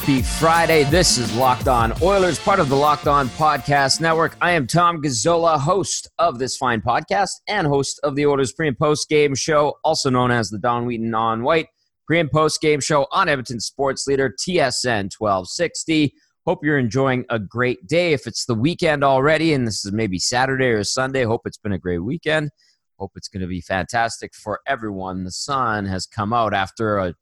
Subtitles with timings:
[0.00, 0.84] Happy Friday.
[0.84, 4.34] This is Locked On Oilers, part of the Locked On Podcast Network.
[4.40, 8.68] I am Tom Gazzola, host of this fine podcast and host of the Oilers pre
[8.68, 11.66] and post game show, also known as the Don Wheaton on Whyte
[12.06, 16.14] pre and post game show on Edmonton Sports Leader, TSN 1260.
[16.46, 18.14] Hope you're enjoying a great day.
[18.14, 21.72] If it's the weekend already and this is maybe Saturday or Sunday, hope it's been
[21.72, 22.52] a great weekend.
[22.98, 25.24] Hope it's going to be fantastic for everyone.
[25.24, 27.14] The sun has come out after a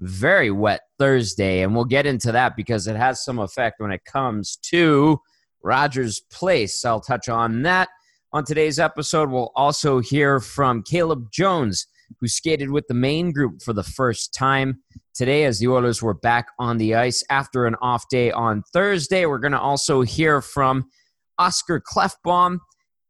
[0.00, 4.04] very wet Thursday, and we'll get into that because it has some effect when it
[4.04, 5.20] comes to
[5.62, 6.84] Rogers Place.
[6.84, 7.88] I'll touch on that
[8.32, 9.30] on today's episode.
[9.30, 11.86] We'll also hear from Caleb Jones,
[12.20, 14.82] who skated with the main group for the first time
[15.14, 19.26] today as the Oilers were back on the ice after an off day on Thursday.
[19.26, 20.90] We're going to also hear from
[21.38, 22.58] Oscar Klefbom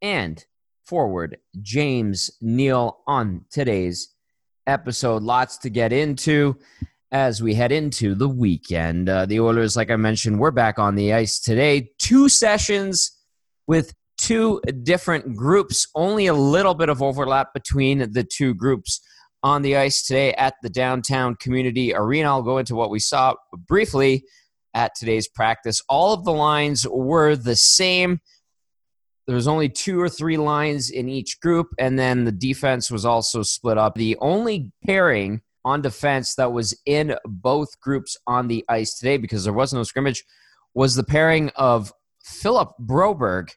[0.02, 0.44] and
[0.84, 4.14] forward James Neal on today's
[4.66, 5.22] episode.
[5.22, 6.56] Lots to get into
[7.12, 9.08] as we head into the weekend.
[9.08, 11.90] Uh, the Oilers, like I mentioned, we're back on the ice today.
[11.98, 13.10] Two sessions
[13.66, 19.00] with two different groups, only a little bit of overlap between the two groups
[19.42, 22.28] on the ice today at the downtown community arena.
[22.28, 23.34] I'll go into what we saw
[23.68, 24.24] briefly
[24.74, 25.80] at today's practice.
[25.88, 28.20] All of the lines were the same
[29.26, 33.04] There was only two or three lines in each group, and then the defense was
[33.04, 33.94] also split up.
[33.94, 39.42] The only pairing on defense that was in both groups on the ice today, because
[39.44, 40.24] there was no scrimmage,
[40.74, 41.92] was the pairing of
[42.24, 43.50] Philip Broberg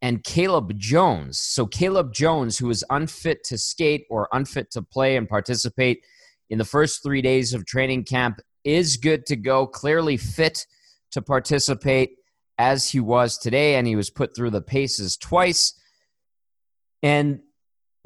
[0.00, 1.40] and Caleb Jones.
[1.40, 6.04] So Caleb Jones, who was unfit to skate or unfit to play and participate
[6.48, 10.64] in the first three days of training camp, is good to go, clearly fit
[11.10, 12.10] to participate
[12.58, 15.78] as he was today, and he was put through the paces twice.
[17.02, 17.40] And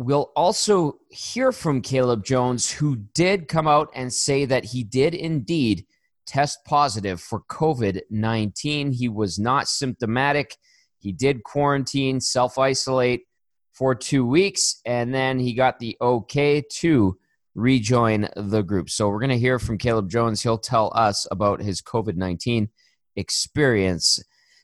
[0.01, 5.15] we'll also hear from Caleb Jones, who did come out and say that he did
[5.15, 5.85] indeed
[6.27, 8.93] test positive for COVID 19.
[8.93, 10.57] He was not symptomatic.
[10.99, 13.25] He did quarantine, self isolate
[13.73, 17.19] for two weeks, and then he got the okay to
[17.55, 18.89] rejoin the group.
[18.89, 20.43] So we're going to hear from Caleb Jones.
[20.43, 22.71] He'll tell us about his COVID 19
[23.17, 24.19] experience.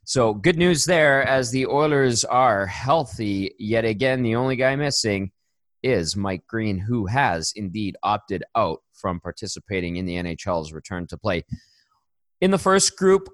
[0.09, 3.57] So good news there as the Oilers are healthy.
[3.59, 5.33] Yet again, the only guy missing
[5.83, 11.19] is Mike Green, who has indeed opted out from participating in the NHL's return to
[11.19, 11.45] play.
[12.41, 13.29] In the first group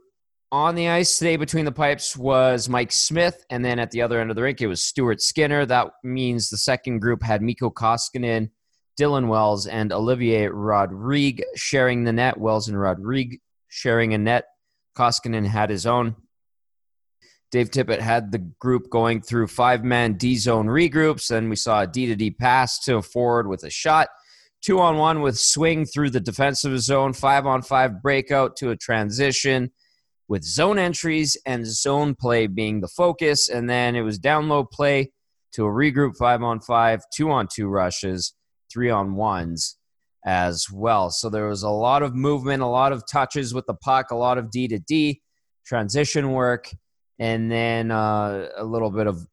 [0.50, 4.18] on the ice today between the pipes was Mike Smith, and then at the other
[4.18, 5.66] end of the rink it was Stuart Skinner.
[5.66, 8.48] That means the second group had Mikko Koskinen,
[8.98, 12.38] Dylan Wells, and Olivier Rodrigue sharing the net.
[12.38, 14.46] Wells and Rodrigue sharing a net.
[14.96, 16.16] Koskinen had his own.
[17.52, 21.28] Dave Tippett had the group going through five man D zone regroups.
[21.28, 24.08] Then we saw a D to D pass to a forward with a shot,
[24.62, 28.76] two on one with swing through the defensive zone, five on five breakout to a
[28.76, 29.70] transition
[30.28, 33.50] with zone entries and zone play being the focus.
[33.50, 35.12] And then it was down low play
[35.52, 38.32] to a regroup five on five, two on two rushes,
[38.72, 39.76] three on ones
[40.24, 41.10] as well.
[41.10, 44.16] So there was a lot of movement, a lot of touches with the puck, a
[44.16, 45.20] lot of D to D
[45.66, 46.70] transition work
[47.22, 49.24] and then uh, a little bit of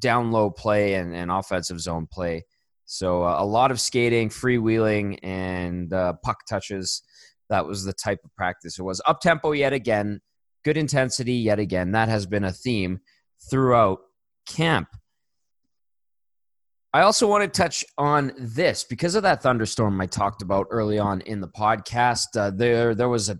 [0.00, 2.44] down low play and, and offensive zone play.
[2.86, 7.02] So uh, a lot of skating, freewheeling, and uh, puck touches.
[7.48, 9.00] That was the type of practice it was.
[9.06, 10.20] Up tempo yet again,
[10.64, 11.92] good intensity yet again.
[11.92, 12.98] That has been a theme
[13.48, 14.00] throughout
[14.48, 14.88] camp.
[16.92, 20.98] I also want to touch on this because of that thunderstorm I talked about early
[20.98, 22.36] on in the podcast.
[22.36, 23.38] Uh, there, there was a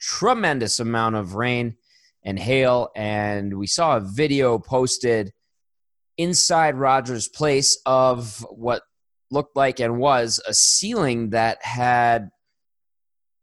[0.00, 1.76] tremendous amount of rain
[2.24, 2.90] and hail.
[2.94, 5.32] And we saw a video posted
[6.16, 8.82] inside Rogers Place of what
[9.30, 12.30] looked like and was a ceiling that had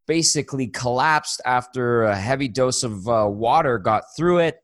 [0.07, 4.57] basically collapsed after a heavy dose of uh, water got through it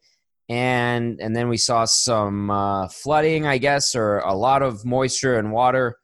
[0.49, 5.37] and and then we saw some uh, flooding i guess or a lot of moisture
[5.37, 5.97] and water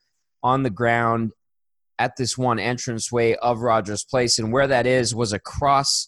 [0.44, 1.32] on the ground
[2.00, 6.08] at this one entranceway of rogers place and where that is was across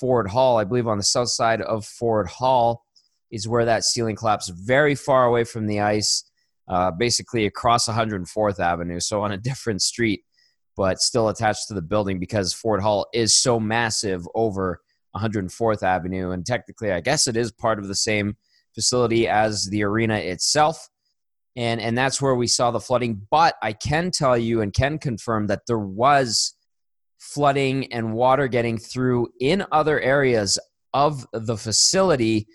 [0.00, 2.86] Ford Hall, I believe on the south side of Ford Hall
[3.30, 6.24] is where that ceiling collapsed, very far away from the ice,
[6.68, 10.22] uh, basically across 104th Avenue, so on a different street,
[10.74, 14.80] but still attached to the building because Ford Hall is so massive over
[15.14, 18.36] 104th Avenue, and technically, I guess it is part of the same
[18.74, 20.88] facility as the arena itself.
[21.56, 23.26] And, and that's where we saw the flooding.
[23.28, 26.54] But I can tell you and can confirm that there was
[27.20, 30.58] flooding and water getting through in other areas
[30.92, 32.48] of the facility.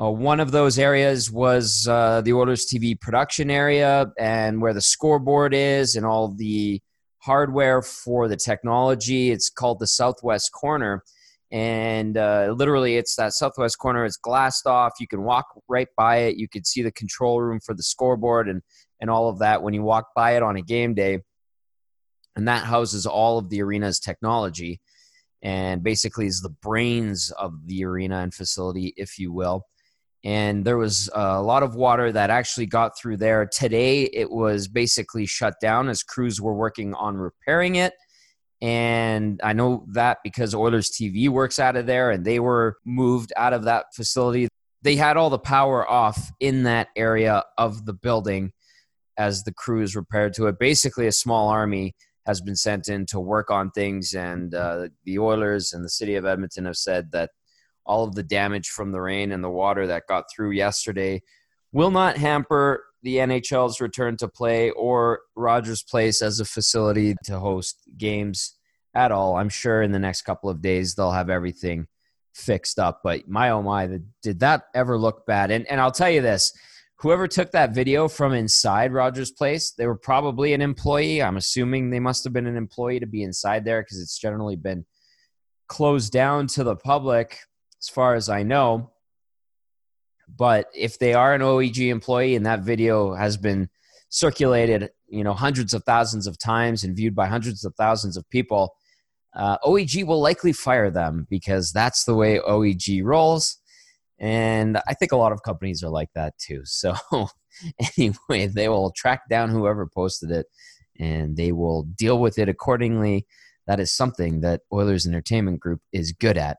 [0.00, 4.80] Uh, one of those areas was uh, the Oilers TV production area and where the
[4.80, 6.80] scoreboard is and all the
[7.18, 9.30] hardware for the technology.
[9.30, 11.02] It's called the Southwest Corner.
[11.50, 14.06] And uh, literally, it's that southwest corner.
[14.06, 14.94] It's glassed off.
[14.98, 16.36] You can walk right by it.
[16.36, 18.62] You can see the control room for the scoreboard and
[19.02, 21.18] and all of that when you walk by it on a game day.
[22.36, 24.80] And that houses all of the arena's technology
[25.42, 29.66] and basically is the brains of the arena and facility, if you will.
[30.24, 33.44] And there was uh, a lot of water that actually got through there.
[33.46, 37.94] Today, it was basically shut down as crews were working on repairing it.
[38.60, 43.32] And I know that because Oilers TV works out of there and they were moved
[43.36, 44.46] out of that facility.
[44.82, 48.52] They had all the power off in that area of the building
[49.18, 50.60] as the crews repaired to it.
[50.60, 51.96] Basically, a small army
[52.26, 56.14] has been sent in to work on things, and uh, the Oilers and the city
[56.14, 57.30] of Edmonton have said that
[57.84, 61.20] all of the damage from the rain and the water that got through yesterday
[61.72, 67.40] will not hamper the NHL's return to play or Rogers Place as a facility to
[67.40, 68.56] host games
[68.94, 69.36] at all.
[69.36, 71.88] I'm sure in the next couple of days they'll have everything
[72.34, 73.00] fixed up.
[73.02, 75.50] But my oh my, did that ever look bad?
[75.50, 76.52] And and I'll tell you this
[77.02, 81.20] whoever took that video from inside Rogers Place, they were probably an employee.
[81.20, 84.54] I'm assuming they must have been an employee to be inside there because it's generally
[84.54, 84.86] been
[85.66, 87.38] closed down to the public,
[87.80, 88.92] as far as I know.
[90.28, 93.68] But if they are an OEG employee and that video has been
[94.08, 98.28] circulated, you know, hundreds of thousands of times and viewed by hundreds of thousands of
[98.30, 98.76] people,
[99.34, 103.58] uh, OEG will likely fire them because that's the way OEG rolls
[104.22, 106.62] and I think a lot of companies are like that too.
[106.66, 106.94] So,
[107.98, 110.46] anyway, they will track down whoever posted it
[110.98, 113.26] and they will deal with it accordingly.
[113.66, 116.58] That is something that Oilers Entertainment Group is good at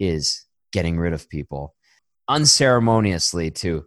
[0.00, 1.74] is getting rid of people
[2.28, 3.84] unceremoniously too.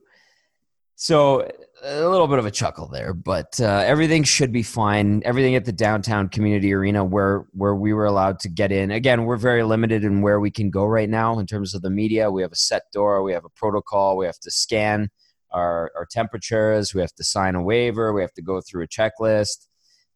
[0.95, 1.49] So
[1.87, 5.21] a little bit of a chuckle there, but uh, everything should be fine.
[5.23, 8.89] Everything at the downtown community arena where where we were allowed to get in.
[8.89, 11.91] Again, we're very limited in where we can go right now in terms of the
[11.91, 12.31] media.
[12.31, 15.09] We have a set door, we have a protocol, we have to scan
[15.51, 18.87] our, our temperatures, we have to sign a waiver, we have to go through a
[18.87, 19.67] checklist,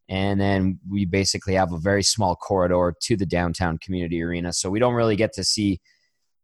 [0.09, 4.53] and then we basically have a very small corridor to the downtown community arena.
[4.53, 5.79] So we don't really get to see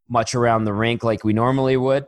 [0.08, 2.06] much around the rink like we normally would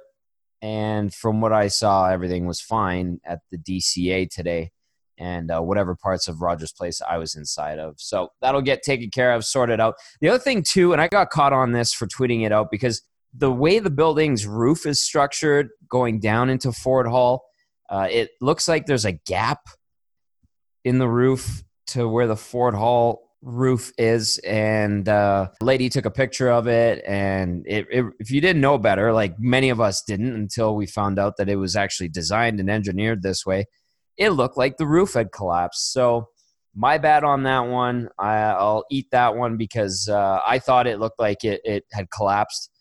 [0.67, 4.71] and from what I saw, everything was fine at the DCA today,
[5.17, 7.95] and uh, whatever parts of Rogers Place I was inside of.
[7.99, 9.95] So that'll get taken care of, sorted out.
[10.19, 13.01] The other thing too, and I got caught on this for tweeting it out because
[13.33, 17.45] the way the building's roof is structured, going down into Ford Hall,
[17.89, 19.61] uh, it looks like there's a gap
[20.83, 26.11] in the roof to where the Ford Hall roof is and uh lady took a
[26.11, 30.01] picture of it and it, it, if you didn't know better like many of us
[30.01, 33.65] didn't until we found out that it was actually designed and engineered this way.
[34.17, 35.93] It looked like the roof had collapsed.
[35.93, 36.29] So
[36.75, 38.09] my bad on that one.
[38.17, 42.09] I, will eat that one because uh, i thought it looked like it, it had
[42.09, 42.71] collapsed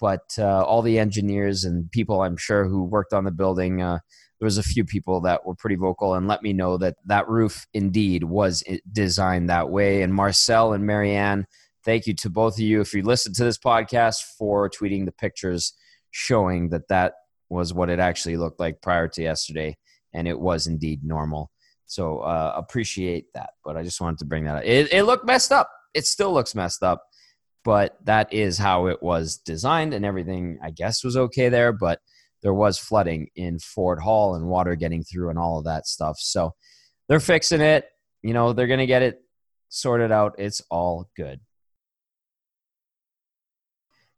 [0.00, 3.98] but uh, all the engineers and people i'm sure who worked on the building uh,
[4.44, 7.26] there was a few people that were pretty vocal and let me know that that
[7.26, 8.62] roof indeed was
[8.92, 10.02] designed that way.
[10.02, 11.46] And Marcel and Marianne,
[11.82, 15.12] thank you to both of you if you listened to this podcast for tweeting the
[15.12, 15.72] pictures
[16.10, 17.14] showing that that
[17.48, 19.78] was what it actually looked like prior to yesterday,
[20.12, 21.50] and it was indeed normal.
[21.86, 23.48] So uh, appreciate that.
[23.64, 24.64] But I just wanted to bring that up.
[24.66, 25.70] It, it looked messed up.
[25.94, 27.02] It still looks messed up,
[27.64, 31.72] but that is how it was designed, and everything I guess was okay there.
[31.72, 32.00] But
[32.44, 36.18] there was flooding in Ford Hall and water getting through and all of that stuff.
[36.20, 36.54] So
[37.08, 37.86] they're fixing it.
[38.22, 39.22] You know, they're going to get it
[39.70, 40.34] sorted out.
[40.38, 41.40] It's all good.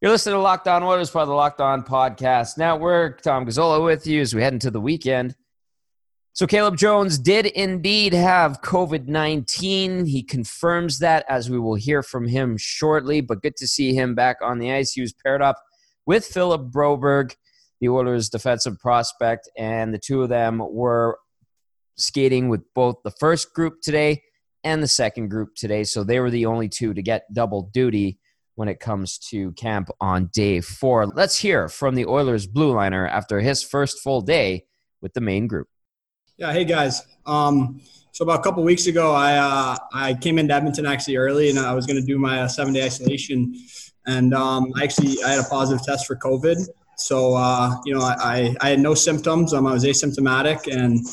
[0.03, 3.23] You're listening to Locked On Oilers, part of the Locked On Podcast Network.
[3.23, 5.37] Tom Gazzola with you as we head into the weekend.
[6.33, 10.05] So, Caleb Jones did indeed have COVID 19.
[10.05, 14.15] He confirms that as we will hear from him shortly, but good to see him
[14.15, 14.93] back on the ice.
[14.93, 15.57] He was paired up
[16.05, 17.35] with Philip Broberg
[17.81, 21.19] the Oilers' defensive prospect, and the two of them were
[21.97, 24.23] skating with both the first group today
[24.65, 25.85] and the second group today.
[25.85, 28.19] So they were the only two to get double duty
[28.57, 31.07] when it comes to camp on day four.
[31.07, 34.65] Let's hear from the Oilers blue liner after his first full day
[35.01, 35.69] with the main group.
[36.39, 37.03] Yeah, hey guys.
[37.25, 37.81] Um,
[38.13, 41.59] so about a couple weeks ago, I uh, I came into Edmonton actually early, and
[41.59, 43.55] I was going to do my uh, seven day isolation,
[44.07, 46.67] and um, I actually I had a positive test for COVID.
[46.97, 49.53] So, uh, you know, I, I had no symptoms.
[49.53, 51.07] Um, I was asymptomatic and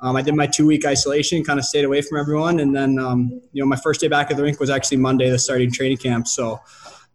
[0.00, 2.60] um, I did my two week isolation, kind of stayed away from everyone.
[2.60, 5.30] And then, um, you know, my first day back at the rink was actually Monday,
[5.30, 6.26] the starting training camp.
[6.28, 6.60] So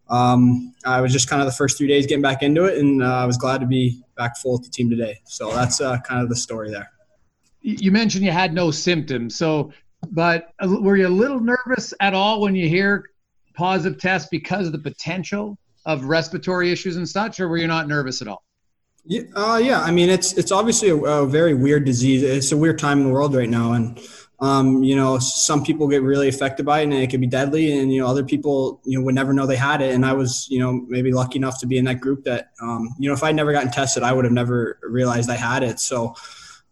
[0.09, 2.77] um, I was just kind of the first three days getting back into it.
[2.77, 5.19] And uh, I was glad to be back full with the team today.
[5.25, 6.89] So that's uh, kind of the story there.
[7.61, 9.35] You mentioned you had no symptoms.
[9.35, 9.71] So
[10.11, 13.09] but were you a little nervous at all when you hear
[13.55, 17.87] positive test because of the potential of respiratory issues and such, or were you not
[17.87, 18.43] nervous at all?
[19.05, 19.81] Yeah, uh, yeah.
[19.81, 22.23] I mean, it's it's obviously a, a, very weird disease.
[22.23, 23.99] It's a weird time in the world right now, and
[24.39, 27.77] um, you know, some people get really affected by it, and it can be deadly.
[27.77, 29.93] And you know, other people you know would never know they had it.
[29.93, 32.95] And I was you know maybe lucky enough to be in that group that um,
[32.97, 35.79] you know if I'd never gotten tested, I would have never realized I had it.
[35.79, 36.15] So.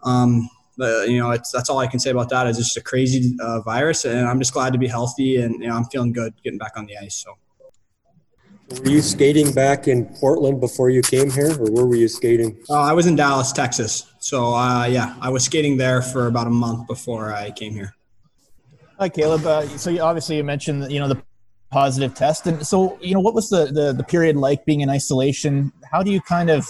[0.03, 2.48] Um, but you know, it's that's all I can say about that.
[2.48, 5.62] Is it's just a crazy uh, virus, and I'm just glad to be healthy, and
[5.62, 7.15] you know, I'm feeling good getting back on the ice.
[7.15, 7.38] So.
[8.80, 12.58] Were you skating back in Portland before you came here, or where were you skating?
[12.70, 14.12] Uh, I was in Dallas, Texas.
[14.20, 17.94] So uh, yeah, I was skating there for about a month before I came here.
[18.98, 19.46] Hi, Caleb.
[19.46, 21.22] Uh, so you, obviously you mentioned you know the
[21.72, 24.90] positive test, and so you know what was the, the the period like being in
[24.90, 25.72] isolation?
[25.92, 26.66] How do you kind of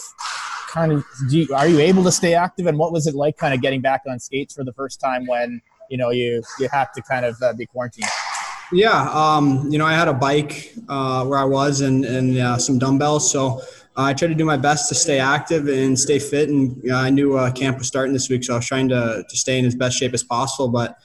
[0.70, 3.38] kind of do you, are you able to stay active, and what was it like
[3.38, 6.68] kind of getting back on skates for the first time when you know you you
[6.70, 8.10] have to kind of uh, be quarantined?
[8.74, 12.58] Yeah, um, you know, I had a bike uh, where I was and, and uh,
[12.58, 13.30] some dumbbells.
[13.30, 13.62] So
[13.98, 16.50] I tried to do my best to stay active and stay fit.
[16.50, 19.38] And I knew uh, camp was starting this week, so I was trying to, to
[19.38, 20.70] stay in as best shape as possible.
[20.70, 20.98] But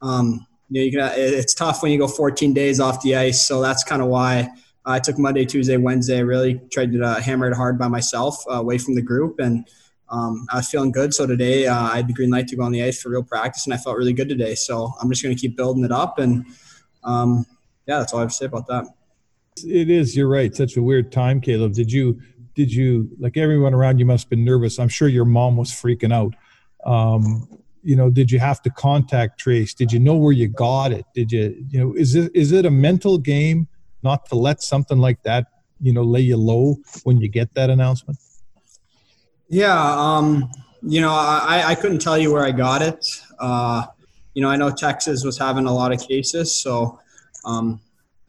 [0.00, 3.46] um, you know, you can, it's tough when you go 14 days off the ice.
[3.46, 4.48] So that's kind of why
[4.84, 6.24] I took Monday, Tuesday, Wednesday.
[6.24, 9.68] Really tried to uh, hammer it hard by myself, uh, away from the group, and
[10.08, 11.14] um, I was feeling good.
[11.14, 13.64] So today I had the green light to go on the ice for real practice,
[13.64, 14.56] and I felt really good today.
[14.56, 16.44] So I'm just going to keep building it up and
[17.04, 17.46] um,
[17.86, 18.86] yeah, that's all I have to say about that.
[19.64, 20.16] It is.
[20.16, 20.54] You're right.
[20.54, 21.74] Such a weird time, Caleb.
[21.74, 22.20] Did you?
[22.54, 24.78] Did you like everyone around you must have been nervous?
[24.78, 26.34] I'm sure your mom was freaking out.
[26.84, 27.48] Um,
[27.82, 29.74] you know, did you have to contact trace?
[29.74, 31.06] Did you know where you got it?
[31.14, 33.68] Did you, you know, is it is it a mental game
[34.02, 35.46] not to let something like that,
[35.80, 38.18] you know, lay you low when you get that announcement?
[39.48, 40.50] Yeah, um,
[40.82, 43.04] you know, I, I couldn't tell you where I got it.
[43.38, 43.86] Uh,
[44.34, 46.98] you know, I know Texas was having a lot of cases, so
[47.44, 47.80] um,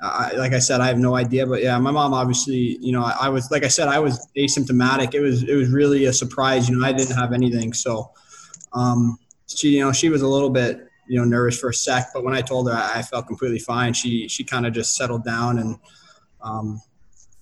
[0.02, 1.46] I, like I said, I have no idea.
[1.48, 4.28] But yeah, my mom obviously, you know, I, I, was like I said, I was
[4.38, 5.14] asymptomatic.
[5.14, 6.70] It was it was really a surprise.
[6.70, 8.12] You know, I didn't have anything, so
[8.74, 9.18] um,
[9.48, 12.08] she, you know, she was a little bit, you know, nervous for a sec.
[12.14, 14.96] But when I told her I, I felt completely fine, she she kind of just
[14.96, 15.80] settled down and.
[16.42, 16.82] Um,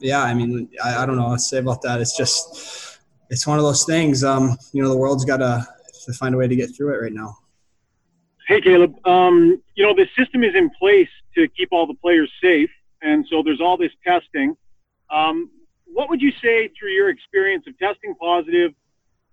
[0.01, 2.01] yeah, I mean, I, I don't know what to say about that.
[2.01, 2.99] It's just,
[3.29, 4.23] it's one of those things.
[4.23, 5.65] Um, you know, the world's got to
[6.13, 7.37] find a way to get through it right now.
[8.51, 8.93] Hey, Caleb.
[9.08, 12.70] Um, you know, the system is in place to keep all the players safe,
[13.01, 14.58] and so there's all this testing.
[15.10, 15.50] Um,
[15.86, 18.74] what would you say through your experience of testing positive,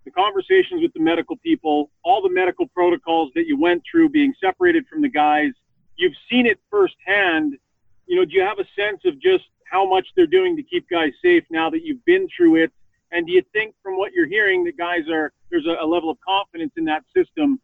[0.04, 4.32] the conversations with the medical people, all the medical protocols that you went through, being
[4.40, 5.50] separated from the guys?
[5.96, 7.58] You've seen it firsthand.
[8.06, 10.88] You know, do you have a sense of just how much they're doing to keep
[10.88, 12.72] guys safe now that you've been through it?
[13.10, 16.08] And do you think, from what you're hearing, that guys are there's a, a level
[16.08, 17.60] of confidence in that system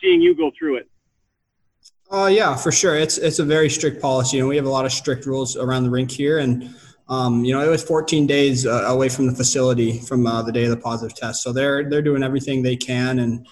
[0.00, 0.88] seeing you go through it?
[2.10, 2.96] Uh, yeah, for sure.
[2.96, 5.84] It's it's a very strict policy, and we have a lot of strict rules around
[5.84, 6.38] the rink here.
[6.38, 6.74] And
[7.08, 10.52] um, you know, it was 14 days uh, away from the facility from uh, the
[10.52, 13.46] day of the positive test, so they're they're doing everything they can, and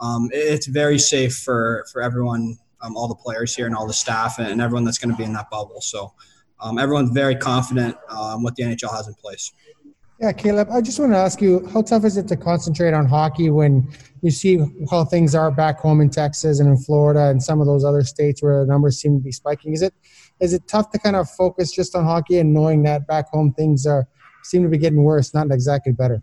[0.00, 3.94] um, it's very safe for for everyone, um, all the players here, and all the
[3.94, 5.80] staff, and everyone that's going to be in that bubble.
[5.80, 6.12] So
[6.60, 9.52] um, everyone's very confident um, what the NHL has in place.
[10.22, 13.06] Yeah, Caleb, I just want to ask you, how tough is it to concentrate on
[13.06, 17.42] hockey when you see how things are back home in Texas and in Florida and
[17.42, 19.72] some of those other states where the numbers seem to be spiking?
[19.72, 19.92] Is it
[20.38, 23.52] is it tough to kind of focus just on hockey and knowing that back home
[23.52, 24.06] things are
[24.44, 26.22] seem to be getting worse, not exactly better?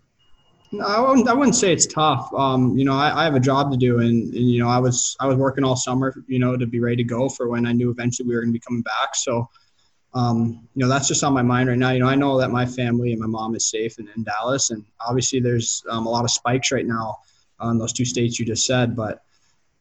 [0.72, 2.32] No, I wouldn't, I wouldn't say it's tough.
[2.32, 4.78] Um, you know, I, I, have a job to do, and, and, you know, I
[4.78, 7.66] was I was working all summer, you know, to be ready to go for when
[7.66, 9.14] I knew eventually we were going to be coming back.
[9.14, 9.46] So
[10.12, 11.90] um, you know, that's just on my mind right now.
[11.90, 14.70] You know, I know that my family and my mom is safe in, in Dallas,
[14.70, 17.18] and obviously there's um, a lot of spikes right now
[17.60, 18.96] on those two states you just said.
[18.96, 19.22] But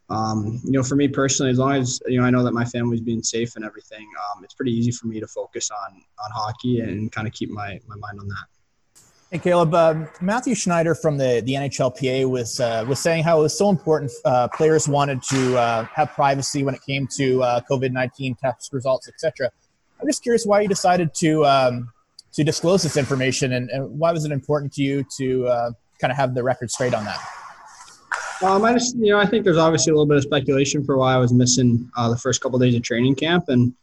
[0.10, 2.66] um, you know, for me personally, as long as you know I know that my
[2.66, 6.32] family's being safe and everything, um, it's pretty easy for me to focus on on
[6.32, 9.02] hockey and kind of keep my my mind on that.
[9.32, 13.44] Hey Caleb, uh, Mathieu Schneider from the, the NHLPA was uh, was saying how it
[13.44, 14.12] was so important.
[14.26, 18.74] Uh, players wanted to uh, have privacy when it came to uh, COVID nineteen test
[18.74, 19.52] results, etc.
[20.00, 21.92] I'm just curious why you decided to um,
[22.34, 26.12] to disclose this information, and, and, why was it important to you to uh, kind
[26.12, 27.20] of have the record straight on that?
[28.42, 30.98] Um, I just, you know, I think there's obviously a little bit of speculation for
[30.98, 33.74] why I was missing uh, the first couple of days of training camp, and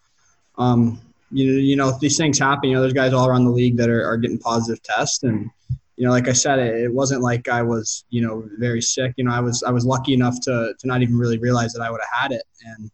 [0.58, 2.70] um, you know, you know, these things happen.
[2.70, 5.50] You know, there's guys all around the league that are, are getting positive tests, and
[5.96, 9.14] you know, like I said, it, it, wasn't like I was, you know, very sick.
[9.16, 11.82] You know, I was I was lucky enough to to not even really realize that
[11.82, 12.90] I would have had it, and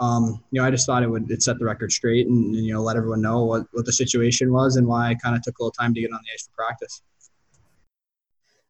[0.00, 2.64] um, you know, I just thought it would it set the record straight and, and,
[2.64, 5.42] you know let everyone know what, what the situation was and why I kind of
[5.42, 7.02] took a little time to get on the ice for practice.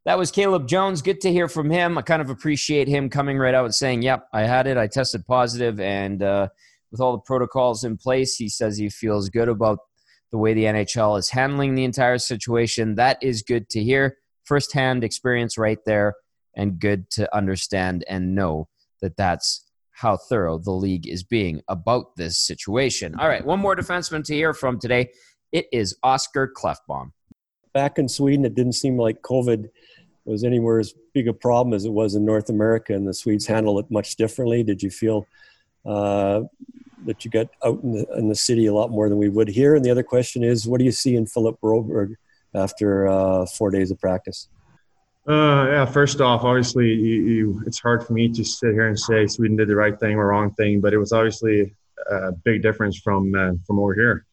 [0.04, 1.02] that was Caleb Jones.
[1.02, 1.96] Good to hear from him.
[1.96, 4.76] I kind of appreciate him coming right out and saying, "Yep, I had it.
[4.76, 6.48] I tested positive, and uh,
[6.90, 9.78] with all the protocols in place, he says he feels good about
[10.32, 12.96] the way the NHL is handling the entire situation.
[12.96, 14.16] That is good to hear.
[14.44, 16.14] Firsthand experience right there,
[16.56, 18.68] and good to understand and know
[19.00, 19.69] that that's
[20.00, 23.14] how thorough the league is being about this situation.
[23.16, 25.10] All right, one more defenseman to hear from today.
[25.52, 27.12] It is Oscar Klefbom.
[27.74, 29.68] Back in Sweden, it didn't seem like COVID
[30.24, 33.46] was anywhere as big a problem as it was in North America, and the Swedes
[33.46, 34.62] handled it much differently.
[34.62, 35.26] Did you feel
[35.84, 36.44] uh,
[37.04, 39.48] that you got out in the, in the city a lot more than we would
[39.48, 39.74] here?
[39.74, 42.14] And the other question is, what do you see in Philip Broberg
[42.54, 44.48] after uh, four days of practice?
[45.30, 48.98] Uh, yeah, first off, obviously, you, you, it's hard for me to sit here and
[48.98, 51.72] say Sweden did the right thing or wrong thing, but it was obviously
[52.10, 54.26] a big difference from uh, from over here.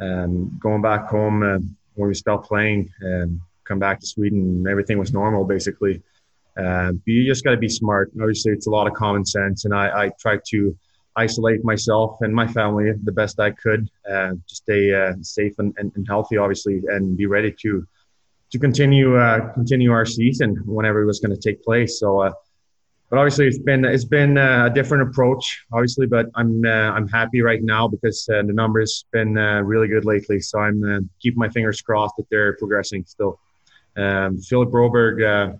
[0.00, 1.58] Um, going back home uh,
[1.96, 6.02] when we stopped playing and come back to Sweden, everything was normal basically.
[6.56, 8.10] Uh, you just got to be smart.
[8.18, 10.74] Obviously, it's a lot of common sense, and I, I try to
[11.14, 15.74] isolate myself and my family the best I could uh, to stay uh, safe and,
[15.76, 17.86] and, and, healthy, obviously, and be ready to
[18.50, 22.00] to continue uh, continue our season whenever it was going to take place.
[22.00, 22.32] So, uh,
[23.10, 26.06] but obviously, it's been it's been uh, a different approach, obviously.
[26.06, 30.40] But I'm uh, I'm happy right now because the numbers been really good lately.
[30.40, 33.38] So I'm keeping my fingers crossed that they're progressing still.
[33.96, 35.58] Um, Philip Broberg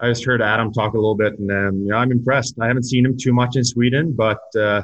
[0.00, 2.58] I just heard Adam talk a little bit, and um, yeah, I'm impressed.
[2.58, 4.82] I haven't seen him too much in Sweden, but uh,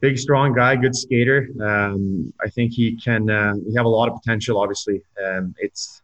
[0.00, 1.48] big, strong guy, good skater.
[1.60, 3.28] Um, I think he can.
[3.28, 4.60] Uh, he have a lot of potential.
[4.60, 6.02] Obviously, um, it's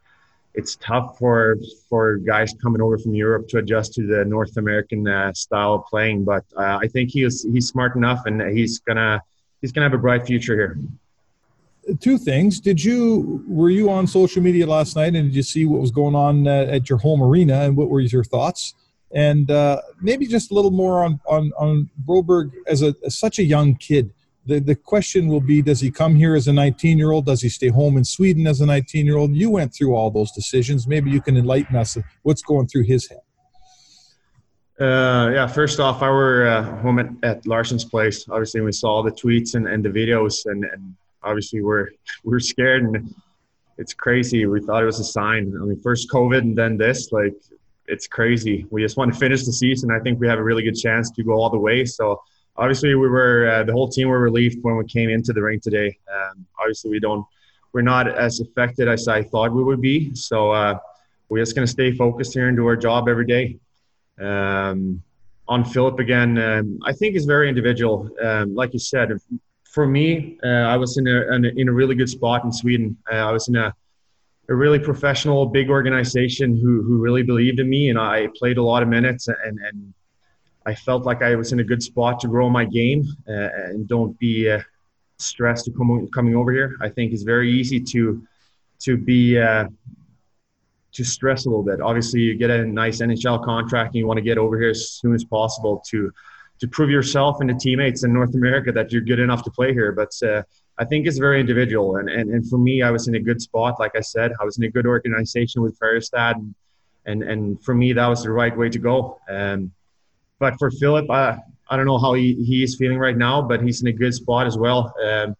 [0.55, 1.57] it's tough for
[1.89, 5.85] for guys coming over from Europe to adjust to the North American uh, style of
[5.85, 9.21] playing, but uh, I think he is he's smart enough, and he's gonna
[9.61, 10.77] he's gonna have a bright future here
[11.99, 12.59] two things.
[12.59, 15.91] Did you were you on social media last night and did you see what was
[15.91, 18.73] going on uh, at your home arena and what were your thoughts?
[19.13, 23.39] And uh, maybe just a little more on on on Broberg as a as such
[23.39, 24.11] a young kid.
[24.45, 27.25] The the question will be: Does he come here as a 19 year old?
[27.25, 29.35] Does he stay home in Sweden as a 19 year old?
[29.35, 30.87] You went through all those decisions.
[30.87, 31.97] Maybe you can enlighten us.
[32.23, 33.21] What's going through his head?
[34.79, 38.27] Uh, yeah, first off, I were uh, home at, at Larsson's place.
[38.29, 41.89] Obviously, we saw the tweets and, and the videos, and, and obviously we're
[42.23, 43.13] we're scared and
[43.77, 44.45] it's crazy.
[44.45, 45.53] We thought it was a sign.
[45.59, 47.33] I mean, first COVID and then this, like
[47.87, 48.65] it's crazy.
[48.69, 49.91] We just want to finish the season.
[49.91, 51.85] I think we have a really good chance to go all the way.
[51.85, 52.21] So
[52.57, 55.59] obviously we were uh, the whole team were relieved when we came into the ring
[55.59, 55.97] today.
[56.13, 57.25] Um, obviously we don't
[57.73, 60.15] we're not as affected as I thought we would be.
[60.15, 60.79] So uh,
[61.27, 63.59] we're just going to stay focused here and do our job every day.
[64.19, 65.01] Um,
[65.47, 68.09] on Philip again, um, I think is very individual.
[68.23, 69.11] Um, like you said,
[69.65, 72.51] for me, uh, I was in a, in a, in a really good spot in
[72.51, 72.97] Sweden.
[73.11, 73.73] Uh, I was in a
[74.47, 78.63] a really professional, big organization who who really believed in me, and I played a
[78.63, 79.93] lot of minutes, and and
[80.65, 83.87] I felt like I was in a good spot to grow my game uh, and
[83.87, 84.61] don't be uh,
[85.17, 86.75] stressed to come coming over here.
[86.81, 88.25] I think it's very easy to
[88.79, 89.67] to be uh,
[90.93, 91.81] to stress a little bit.
[91.81, 94.91] Obviously, you get a nice NHL contract, and you want to get over here as
[94.91, 96.11] soon as possible to
[96.59, 99.73] to prove yourself and the teammates in North America that you're good enough to play
[99.73, 99.91] here.
[99.91, 100.43] But uh,
[100.77, 101.97] I think it's very individual.
[101.97, 103.79] And, and, and for me, I was in a good spot.
[103.79, 106.35] Like I said, I was in a good organization with Färjestad.
[106.35, 106.55] And,
[107.05, 109.19] and, and for me, that was the right way to go.
[109.29, 109.71] Um,
[110.39, 111.37] but for Philip, I,
[111.69, 114.13] I don't know how he, he is feeling right now, but he's in a good
[114.13, 114.93] spot as well.
[115.03, 115.35] Um,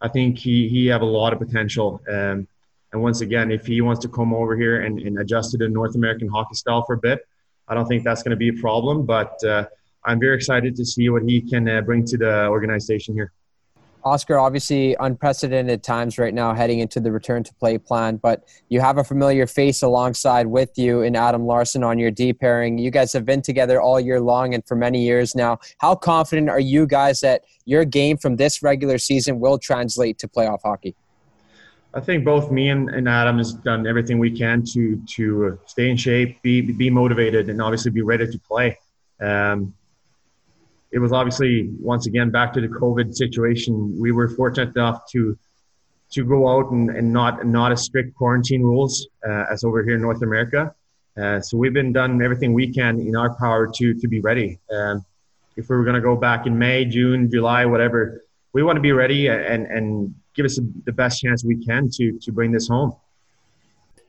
[0.00, 2.00] I think he, he have a lot of potential.
[2.08, 2.46] Um,
[2.92, 5.68] and once again, if he wants to come over here and, and adjust to the
[5.68, 7.26] North American hockey style for a bit,
[7.66, 9.04] I don't think that's going to be a problem.
[9.04, 9.66] But uh,
[10.04, 13.32] I'm very excited to see what he can uh, bring to the organization here.
[14.04, 18.80] Oscar, obviously unprecedented times right now heading into the return to play plan, but you
[18.80, 22.76] have a familiar face alongside with you in Adam Larsson on your D pairing.
[22.78, 25.58] You guys have been together all year long and for many years now.
[25.78, 30.28] How confident are you guys that your game from this regular season will translate to
[30.28, 30.94] playoff hockey?
[31.94, 35.88] I think both me and, and Adam has done everything we can to to stay
[35.88, 38.78] in shape, be be motivated, and obviously be ready to play.
[39.20, 39.74] Um,
[40.94, 43.98] it was obviously once again back to the COVID situation.
[44.00, 45.36] We were fortunate enough to
[46.12, 49.96] to go out and, and not not as strict quarantine rules uh, as over here
[49.96, 50.72] in North America.
[51.20, 54.60] Uh, so we've been done everything we can in our power to to be ready.
[54.70, 55.04] Um,
[55.56, 58.80] if we were going to go back in May, June, July, whatever, we want to
[58.80, 62.68] be ready and and give us the best chance we can to to bring this
[62.68, 62.94] home.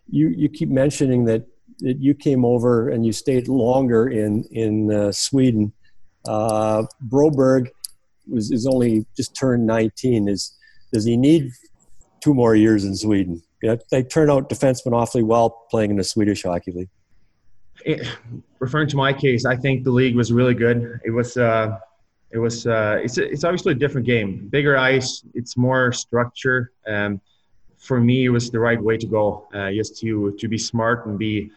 [0.08, 1.48] You you keep mentioning that,
[1.80, 5.74] that you came over and you stayed longer in in uh, Sweden.
[6.28, 7.70] Uh, Broberg
[8.28, 10.28] was, is only just turned 19.
[10.28, 10.56] Is
[10.94, 11.52] does he need
[12.22, 13.42] two more years in Sweden?
[13.62, 16.90] Yeah, they turn out defensemen awfully well playing in the Swedish hockey league.
[17.86, 18.08] it,
[18.60, 21.00] referring to my case, I think the league was really good.
[21.04, 21.38] It was.
[21.38, 21.80] Uh,
[22.32, 22.68] it was.
[22.68, 23.18] Uh, it's.
[23.18, 24.48] It's obviously a different game.
[24.50, 25.24] Bigger ice.
[25.34, 26.72] It's more structure.
[26.88, 27.22] Um,
[27.78, 29.48] for me, it was the right way to go.
[29.54, 31.52] Uh, just to to be smart and be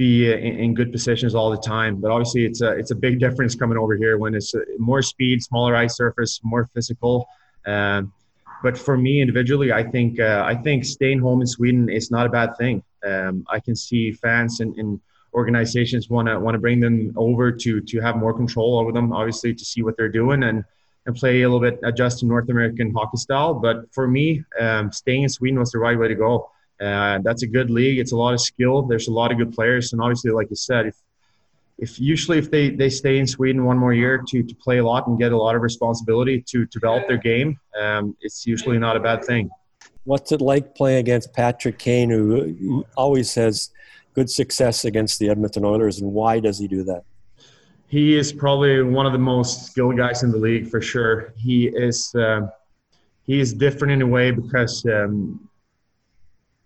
[0.00, 2.00] be in, in, good positions all the time.
[2.00, 5.02] But obviously, it's a it's a big difference coming over here when it's uh, more
[5.02, 7.28] speed, smaller ice surface, more physical.
[7.66, 8.10] Um,
[8.62, 12.24] but for me individually, I think uh, I think staying home in Sweden is not
[12.26, 12.82] a bad thing.
[13.04, 15.00] Um, I can see fans and, and
[15.34, 19.12] organizations want to want to bring them over to to have more control over them.
[19.12, 20.64] Obviously, to see what they're doing and
[21.04, 23.52] and play a little bit adjust to North American hockey style.
[23.52, 26.50] But for me, um, staying in Sweden was the right way to go.
[26.80, 27.98] Uh, that's a good league.
[27.98, 28.82] It's a lot of skill.
[28.82, 30.96] There's a lot of good players, and obviously, like you said, if
[31.80, 34.84] if usually if they, they stay in Sweden one more year to, to play a
[34.84, 38.96] lot and get a lot of responsibility to develop their game, um, it's usually not
[38.96, 39.48] a bad thing.
[40.04, 43.70] What's it like playing against Patrick Kane, who always has
[44.14, 47.02] good success against the Edmonton Oilers, and why does he do that?
[47.88, 51.32] He is probably one of the most skilled guys in the league for sure.
[51.36, 52.42] He is uh,
[53.26, 55.48] he is different in a way because um,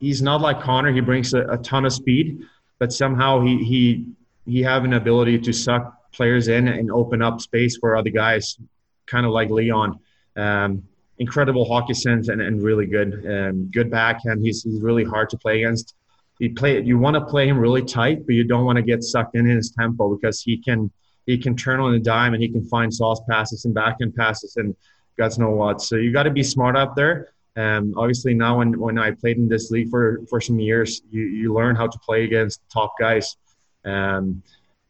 [0.05, 0.93] he's not like Connor.
[0.93, 2.43] He brings a, a ton of speed,
[2.79, 4.07] but somehow he he
[4.47, 8.59] he have an ability to suck players in and open up space for other guys,
[9.07, 9.99] kind of like Leon.
[10.37, 10.83] Um,
[11.19, 13.11] incredible hockey sense and, and really good.
[13.27, 14.45] Um, good backhand.
[14.45, 15.95] He's, he's really hard to play against.
[16.39, 19.03] You play you want to play him really tight, but you don't want to get
[19.03, 20.91] sucked in his tempo because he can
[21.27, 24.57] he can turn on a dime and he can find sauce passes and backhand passes
[24.57, 24.77] and
[25.17, 25.81] God's know what.
[25.81, 27.33] So you got to be smart out there.
[27.57, 31.23] Um, obviously now when, when I played in this league for, for some years, you,
[31.23, 33.37] you learn how to play against top guys.
[33.85, 34.43] Um,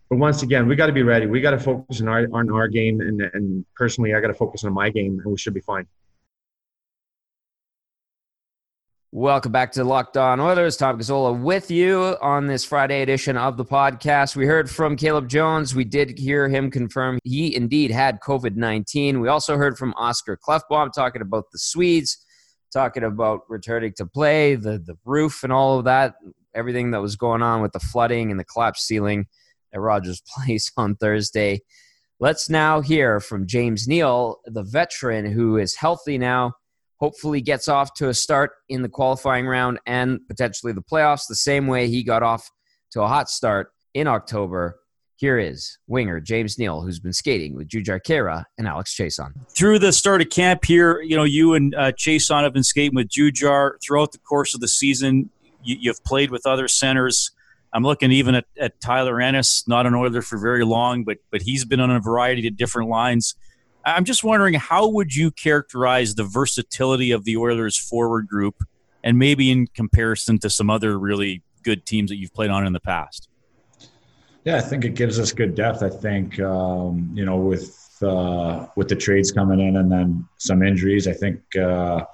[0.09, 1.27] but once again, we got to be ready.
[1.27, 4.35] We got to focus on our on our game, and and personally, I got to
[4.35, 5.87] focus on my game, and we should be fine.
[9.17, 10.77] Welcome back to Locked On Oilers.
[10.77, 14.35] Tom Gazzola with you on this Friday edition of the podcast.
[14.35, 15.73] We heard from Caleb Jones.
[15.73, 19.21] We did hear him confirm he indeed had COVID 19.
[19.21, 22.24] We also heard from Oscar Klefbom talking about the Swedes,
[22.75, 26.17] talking about returning to play, the, the roof, and all of that
[26.55, 29.27] everything that was going on with the flooding and the collapsed ceiling
[29.73, 31.61] at Rogers Place on Thursday.
[32.21, 36.53] Let's now hear from James Neal, the veteran who is healthy now,
[37.01, 41.35] hopefully gets off to a start in the qualifying round and potentially the playoffs the
[41.35, 42.49] same way he got off
[42.93, 44.79] to a hot start in October.
[45.25, 49.33] Here is winger James Neal, who's been skating with Jujhar Khaira and Alex Chiasson.
[49.49, 52.95] Through the start of camp here, you know, you and uh, Chiasson have been skating
[52.95, 55.31] with Jujhar throughout the course of the season
[55.63, 57.31] you, have played with other centers.
[57.73, 61.41] I'm looking even at, at Tyler Ennis, not an Oiler for very long, but but
[61.41, 63.35] he's been on a variety of different lines.
[63.83, 68.57] I'm just wondering how would you characterize the versatility of the Oilers forward group,
[69.03, 72.75] and maybe in comparison to some other really good teams that you've played on in
[72.75, 73.31] the past.
[74.45, 75.83] Yeah, I think it gives us good depth.
[75.83, 80.63] I think um, you know with uh, with the trades coming in and then some
[80.63, 81.41] injuries, I think.
[81.57, 82.05] Uh,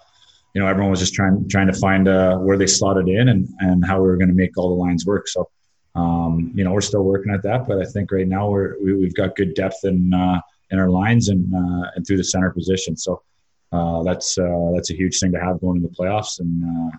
[0.54, 3.48] you know, everyone was just trying trying to find uh, where they slotted in and
[3.60, 5.28] and how we were going to make all the lines work.
[5.28, 5.48] So,
[5.94, 9.04] um, you know, we're still working at that, but I think right now we're we,
[9.04, 10.40] have got good depth in uh,
[10.70, 12.96] in our lines and uh, and through the center position.
[12.96, 13.22] So
[13.70, 14.34] uh, that's
[14.74, 16.40] that's a huge thing to have going into the playoffs.
[16.40, 16.92] And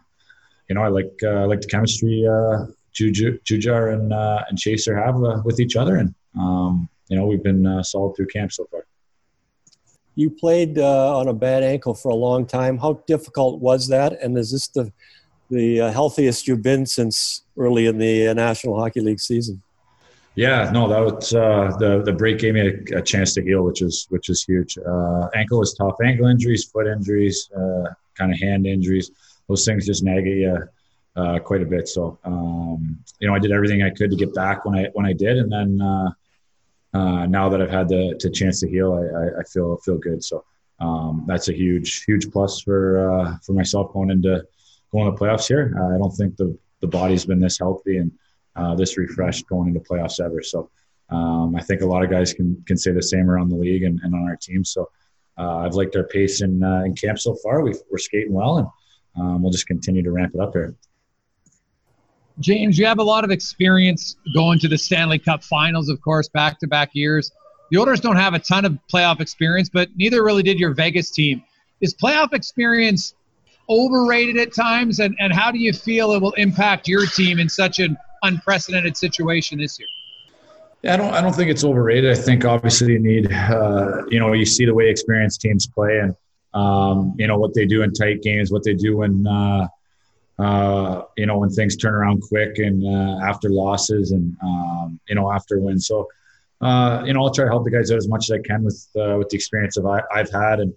[0.70, 2.26] you know, I like I like the chemistry
[2.94, 7.84] Juju, Jujhar and and Chaser have with each other, and um, you know, we've been
[7.84, 8.86] solid through camp so far.
[10.16, 12.78] You played uh, on a bad ankle for a long time.
[12.78, 14.22] How difficult was that?
[14.22, 14.92] And is this the
[15.50, 19.62] the uh, healthiest you've been since early in the uh, National Hockey League season?
[20.36, 23.64] Yeah, no, that was uh, the the break gave me a, a, chance to heal,
[23.64, 24.78] which is which is huge.
[24.78, 25.96] Uh, ankle is tough.
[26.04, 29.12] Ankle injuries, foot injuries, uh, kind of hand injuries.
[29.50, 30.58] Those things just nag at you
[31.16, 31.88] uh, quite a bit.
[31.88, 35.06] So um, you know, I did everything I could to get back when I when
[35.06, 36.12] I did, and then uh,
[36.94, 40.24] uh, now that I've had the, the chance to heal, I, I, feel feel good.
[40.24, 40.44] So
[40.80, 44.44] um, that's a huge huge plus for uh, for myself going into
[44.92, 45.74] going to the playoffs here.
[45.78, 48.12] I don't think the the body's been this healthy and
[48.56, 50.42] uh, this refreshed going into playoffs ever.
[50.42, 50.70] So
[51.10, 53.84] um, I think a lot of guys can can say the same around the league
[53.84, 54.66] and, and on our team.
[54.66, 54.90] So
[55.38, 57.62] uh, I've liked our pace in in camp so far.
[57.62, 58.68] we are skating well and
[59.18, 60.76] um, we'll just continue to ramp it up here.
[62.40, 66.30] James, you have a lot of experience going to the Stanley Cup finals, of course,
[66.30, 67.32] back to back years.
[67.72, 71.12] The Oilers don't have a ton of playoff experience, but neither really did your Vegas
[71.12, 71.44] team.
[71.82, 73.14] Is playoff experience
[73.70, 75.00] overrated at times?
[75.00, 78.98] And, and how do you feel it will impact your team in such an unprecedented
[78.98, 79.88] situation this year?
[80.84, 81.14] Yeah, I don't.
[81.14, 82.12] I don't think it's overrated.
[82.12, 86.00] I think obviously you need, uh, you know, you see the way experienced teams play,
[86.00, 86.16] and
[86.56, 89.68] um, you know what they do in tight games, what they do when uh,
[90.40, 95.16] uh, you know, when things turn around quick and uh, after losses and um, you
[95.16, 95.88] know after wins.
[95.88, 96.08] So
[96.62, 98.64] uh, you know, I'll try to help the guys out as much as I can
[98.64, 100.74] with uh, with the experience of I, have had and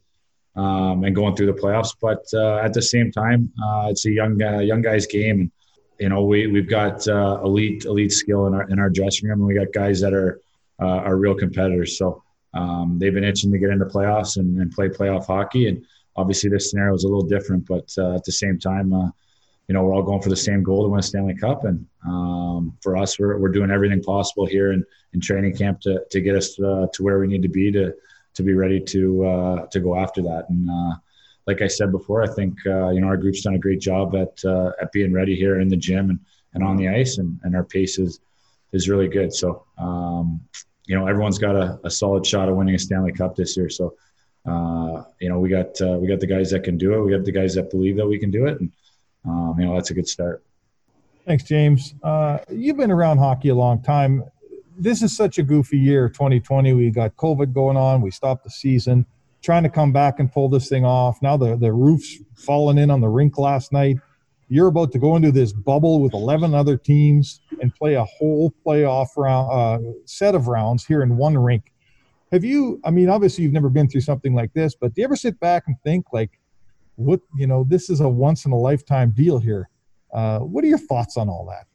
[0.56, 1.94] um, and going through the playoffs.
[2.00, 5.50] But uh, at the same time, uh, it's a young young guy's game, and
[6.00, 9.48] you know we we've got elite elite skill in our in our dressing room, and
[9.48, 10.40] we got guys that are
[10.80, 11.98] are real competitors.
[11.98, 12.22] So
[12.54, 15.84] um, they've been itching to get into playoffs and, and, play playoff hockey, and
[16.16, 19.12] obviously this scenario is a little different, but at the same time
[19.68, 21.64] you know, we're all going for the same goal to win a Stanley Cup.
[21.64, 26.02] And um, for us, we're, we're doing everything possible here in, in training camp to,
[26.10, 27.94] to get us uh, to where we need to be to,
[28.34, 30.46] to be ready to, uh, to go after that.
[30.50, 30.96] And uh,
[31.46, 34.14] like I said before, I think, uh, you know, our group's done a great job
[34.14, 36.18] at, uh, at being ready here in the gym and,
[36.52, 38.20] and on the ice and, and our pace is,
[38.72, 39.32] is really good.
[39.32, 40.40] So, um,
[40.86, 43.70] you know, everyone's got a, a, solid shot of winning a Stanley Cup this year.
[43.70, 43.94] So,
[44.46, 47.00] uh, you know, we got, we got the guys that can do it.
[47.02, 48.60] We got the guys that believe that we can do it.
[48.60, 48.70] And,
[49.26, 50.42] um, you know that's a good start.
[51.26, 51.94] Thanks, James.
[52.02, 54.24] Uh, you've been around hockey a long time.
[54.76, 56.74] This is such a goofy year, 2020.
[56.74, 58.02] We got COVID going on.
[58.02, 59.06] We stopped the season,
[59.40, 61.22] trying to come back and pull this thing off.
[61.22, 63.96] Now the the roof's falling in on the rink last night.
[64.48, 68.52] You're about to go into this bubble with 11 other teams and play a whole
[68.64, 71.72] playoff round uh, set of rounds here in one rink.
[72.30, 72.80] Have you?
[72.84, 75.40] I mean, obviously you've never been through something like this, but do you ever sit
[75.40, 76.38] back and think like?
[76.96, 79.68] What you know this is a once in a lifetime deal here.
[80.12, 81.66] Uh, what are your thoughts on all that?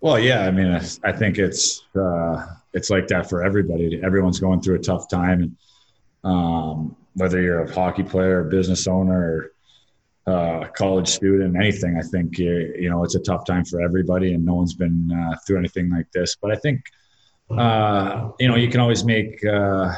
[0.00, 0.72] Well yeah i mean
[1.04, 4.00] i think it's uh, it's like that for everybody.
[4.02, 5.56] Everyone's going through a tough time and
[6.24, 9.50] um, whether you're a hockey player business owner
[10.26, 13.80] or uh, college student anything i think you, you know it's a tough time for
[13.80, 16.36] everybody and no one's been uh, through anything like this.
[16.40, 16.82] But i think
[17.50, 19.94] uh, you know you can always make uh,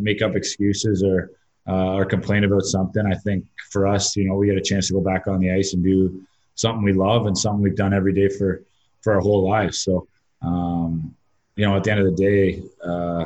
[0.00, 1.30] make up excuses or
[1.70, 3.06] uh, or complain about something.
[3.06, 5.52] I think for us, you know, we get a chance to go back on the
[5.52, 6.20] ice and do
[6.56, 8.62] something we love and something we've done every day for
[9.02, 9.80] for our whole lives.
[9.80, 10.08] So,
[10.42, 11.14] um,
[11.54, 13.24] you know, at the end of the day, uh,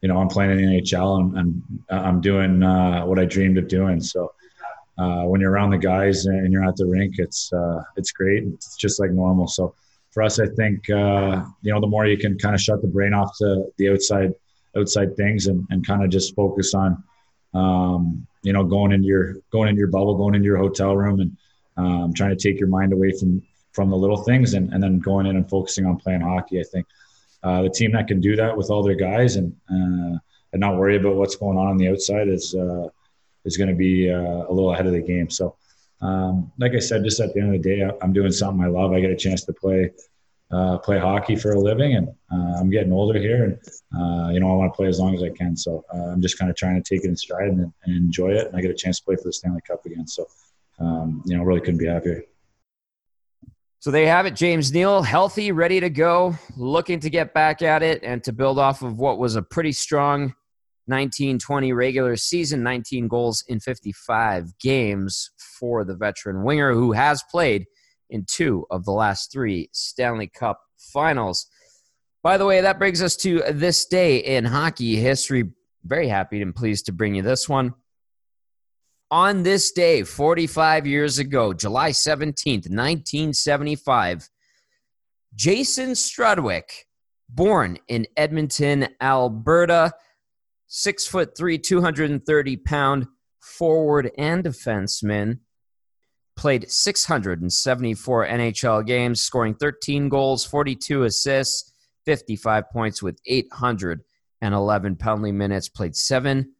[0.00, 3.58] you know, I'm playing in the NHL and, and I'm doing uh, what I dreamed
[3.58, 4.00] of doing.
[4.00, 4.32] So,
[4.96, 8.44] uh, when you're around the guys and you're at the rink, it's uh, it's great.
[8.44, 9.48] It's just like normal.
[9.48, 9.74] So,
[10.12, 12.88] for us, I think uh, you know, the more you can kind of shut the
[12.88, 14.34] brain off to the outside
[14.76, 17.02] outside things and, and kind of just focus on
[17.54, 21.20] um, you know, going into your going into your bubble, going into your hotel room,
[21.20, 21.36] and
[21.76, 24.98] um, trying to take your mind away from from the little things, and, and then
[24.98, 26.60] going in and focusing on playing hockey.
[26.60, 26.86] I think
[27.42, 30.18] uh, the team that can do that with all their guys and uh,
[30.52, 32.88] and not worry about what's going on on the outside is uh,
[33.44, 35.30] is going to be uh, a little ahead of the game.
[35.30, 35.56] So,
[36.00, 38.68] um, like I said, just at the end of the day, I'm doing something I
[38.68, 38.92] love.
[38.92, 39.90] I get a chance to play
[40.52, 43.58] uh, play hockey for a living, and uh, I'm getting older here, and
[43.96, 45.56] uh, you know I want to play as long as I can.
[45.56, 48.32] So uh, I'm just kind of trying to take it in stride and, and, enjoy
[48.32, 48.48] it.
[48.48, 50.06] And I get a chance to play for the Stanley Cup again.
[50.06, 50.26] So
[50.78, 52.22] um, you know, really couldn't be happier.
[53.80, 57.62] So there you have it, James Neal, healthy, ready to go, looking to get back
[57.62, 60.34] at it and to build off of what was a pretty strong
[60.86, 67.66] 1920 regular season, 19 goals in 55 games for the veteran winger who has played
[68.12, 71.46] in two of the last three Stanley Cup finals.
[72.22, 75.50] By the way, that brings us to this day in hockey history.
[75.82, 77.74] Very happy and pleased to bring you this one.
[79.10, 84.30] On this day, 45 years ago, July 17th, 1975,
[85.34, 86.86] Jason Strudwick,
[87.28, 89.92] born in Edmonton, Alberta,
[90.66, 93.06] six foot three, 230 pound
[93.40, 95.40] forward and defenseman,
[96.36, 101.72] played 674 NHL games, scoring 13 goals, 42 assists,
[102.06, 106.54] 55 points with 811 penalty minutes, played seven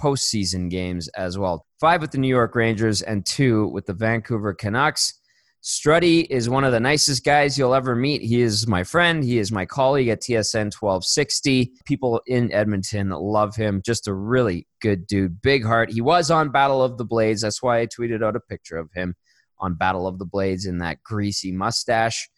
[0.00, 4.54] postseason games as well five with the New York Rangers and two with the Vancouver
[4.54, 5.17] Canucks.
[5.62, 8.22] Struddy is one of the nicest guys you'll ever meet.
[8.22, 9.24] He is my friend.
[9.24, 11.72] He is my colleague at TSN 1260.
[11.84, 13.82] People in Edmonton love him.
[13.84, 15.42] Just a really good dude.
[15.42, 15.90] Big heart.
[15.90, 17.42] He was on Battle of the Blades.
[17.42, 19.16] That's why I tweeted out a picture of him
[19.58, 22.30] on Battle of the Blades in that greasy mustache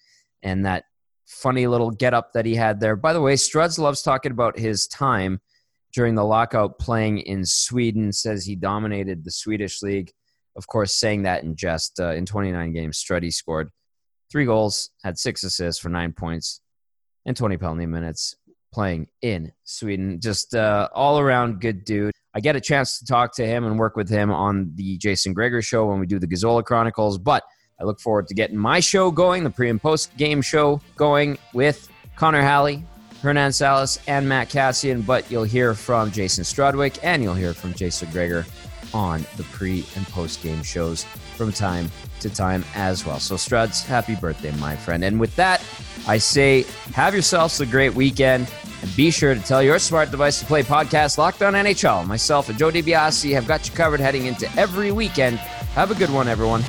[0.42, 0.84] and that
[1.26, 2.96] funny little getup that he had there.
[2.96, 5.40] By the way, Struds loves talking about his time
[5.92, 8.12] during the lockout playing in Sweden.
[8.12, 10.10] Says he dominated the Swedish league
[10.60, 13.70] of course, saying that in just uh, in 29 games, Struddy scored
[14.30, 16.60] three goals, had six assists for nine points,
[17.24, 18.34] and 20 penalty minutes
[18.74, 20.20] playing in Sweden.
[20.20, 22.12] Just uh, all around good dude.
[22.34, 25.32] I get a chance to talk to him and work with him on the Jason
[25.32, 27.42] Gregor show when we do the Gazzola Chronicles, but
[27.80, 31.38] I look forward to getting my show going, the pre and post game show going
[31.54, 32.84] with Connor Halley,
[33.22, 35.00] Hernan Salas, and Matt Cassian.
[35.00, 38.44] But you'll hear from Jason Strudwick and you'll hear from Jason Gregor
[38.92, 41.04] on the pre and post game shows
[41.36, 43.18] from time to time as well.
[43.20, 45.04] So, Struds, happy birthday, my friend.
[45.04, 45.62] And with that,
[46.06, 48.50] I say have yourselves a great weekend.
[48.82, 52.06] And be sure to tell your smart device to play podcast Locked On NHL.
[52.06, 55.38] Myself and Joe DiBiase have got you covered heading into every weekend.
[55.38, 56.62] Have a good one, everyone.